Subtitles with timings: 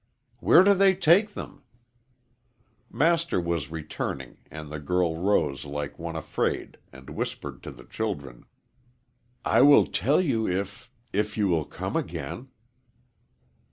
[0.39, 1.61] "Where do they take them?"
[2.89, 8.45] Master was returning, and the girl rose like one afraid and whispered to the children,
[9.45, 12.47] "I will tell you if if you will come again."